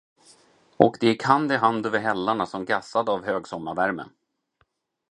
[0.77, 4.05] Och de gick hand i hand över hällarna, som gassade av högsommarvärme.